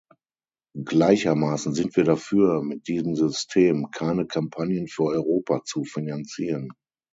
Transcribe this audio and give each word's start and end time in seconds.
Gleichermaßen 0.83 1.75
sind 1.75 1.95
wir 1.95 2.03
dafür, 2.03 2.63
mit 2.63 2.87
diesem 2.87 3.15
System 3.15 3.89
keine 3.91 4.25
Kampagnen 4.25 4.87
für 4.87 5.03
Europa 5.03 5.61
zu 5.63 5.83
finanzieren. 5.83 6.69